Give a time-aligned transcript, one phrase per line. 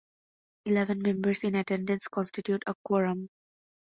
[0.65, 3.29] Eleven members in attendance constitute a quorum.